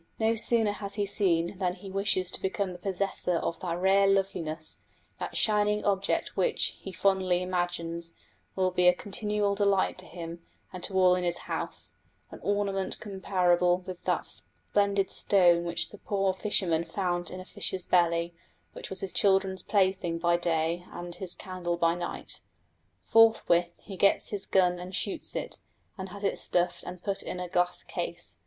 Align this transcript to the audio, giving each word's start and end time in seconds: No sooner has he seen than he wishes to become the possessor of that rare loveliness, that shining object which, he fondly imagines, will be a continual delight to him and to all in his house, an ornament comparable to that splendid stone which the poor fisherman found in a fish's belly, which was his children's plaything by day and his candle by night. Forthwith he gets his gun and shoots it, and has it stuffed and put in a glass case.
No 0.17 0.33
sooner 0.33 0.71
has 0.71 0.95
he 0.95 1.05
seen 1.05 1.59
than 1.59 1.75
he 1.75 1.91
wishes 1.91 2.31
to 2.31 2.41
become 2.41 2.71
the 2.73 2.79
possessor 2.79 3.35
of 3.35 3.59
that 3.59 3.77
rare 3.77 4.07
loveliness, 4.07 4.79
that 5.19 5.37
shining 5.37 5.85
object 5.85 6.35
which, 6.35 6.75
he 6.81 6.91
fondly 6.91 7.43
imagines, 7.43 8.13
will 8.55 8.71
be 8.71 8.87
a 8.87 8.95
continual 8.95 9.53
delight 9.53 9.99
to 9.99 10.07
him 10.07 10.43
and 10.73 10.83
to 10.85 10.95
all 10.95 11.13
in 11.13 11.23
his 11.23 11.37
house, 11.37 11.91
an 12.31 12.39
ornament 12.41 12.99
comparable 12.99 13.77
to 13.83 13.95
that 14.05 14.25
splendid 14.25 15.11
stone 15.11 15.65
which 15.65 15.91
the 15.91 15.99
poor 15.99 16.33
fisherman 16.33 16.83
found 16.83 17.29
in 17.29 17.39
a 17.39 17.45
fish's 17.45 17.85
belly, 17.85 18.33
which 18.73 18.89
was 18.89 19.01
his 19.01 19.13
children's 19.13 19.61
plaything 19.61 20.17
by 20.17 20.35
day 20.35 20.83
and 20.91 21.13
his 21.17 21.35
candle 21.35 21.77
by 21.77 21.93
night. 21.93 22.41
Forthwith 23.03 23.73
he 23.77 23.97
gets 23.97 24.29
his 24.29 24.47
gun 24.47 24.79
and 24.79 24.95
shoots 24.95 25.35
it, 25.35 25.59
and 25.95 26.09
has 26.09 26.23
it 26.23 26.39
stuffed 26.39 26.81
and 26.85 27.03
put 27.03 27.21
in 27.21 27.39
a 27.39 27.47
glass 27.47 27.83
case. 27.83 28.37